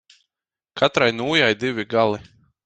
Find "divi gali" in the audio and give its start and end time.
1.65-2.25